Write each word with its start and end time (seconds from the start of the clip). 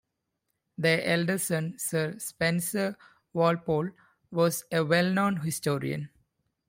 Their 0.79 1.03
elder 1.03 1.37
son 1.37 1.77
Sir 1.77 2.17
Spencer 2.17 2.97
Walpole 3.33 3.91
was 4.31 4.63
a 4.71 4.83
well-known 4.83 5.37
historian. 5.41 6.09